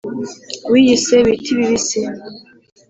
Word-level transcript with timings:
wiyise 0.71 1.15
biti 1.25 1.51
bibisi 1.57 1.99